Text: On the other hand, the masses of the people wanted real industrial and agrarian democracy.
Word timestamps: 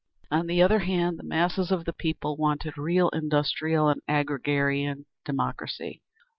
On 0.31 0.47
the 0.47 0.63
other 0.63 0.79
hand, 0.79 1.19
the 1.19 1.23
masses 1.23 1.69
of 1.69 1.85
the 1.85 1.93
people 1.93 2.35
wanted 2.35 2.75
real 2.75 3.09
industrial 3.09 3.87
and 3.87 4.01
agrarian 4.07 5.05
democracy. 5.25 6.01